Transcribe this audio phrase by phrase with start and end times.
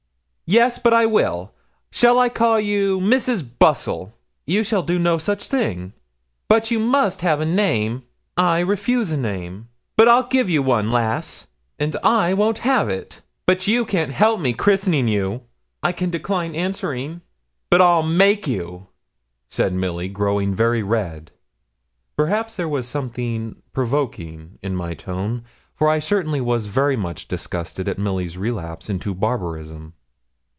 [0.53, 1.53] 'Yes, but I will.
[1.91, 3.41] Shall I call you Mrs.
[3.57, 4.13] Bustle?'
[4.45, 5.93] 'You shall do no such thing.'
[6.49, 8.03] 'But you must have a name.'
[8.35, 11.47] 'I refuse a name.' 'But I'll give you one, lass.'
[11.79, 15.43] 'And I won't have it.' 'But you can't help me christening you.'
[15.83, 17.21] 'I can decline answering.'
[17.69, 18.87] 'But I'll make you,'
[19.47, 21.31] said Milly, growing very red.
[22.17, 25.45] Perhaps there was something provoking in my tone,
[25.75, 29.93] for I certainly was very much disgusted at Milly's relapse into barbarism.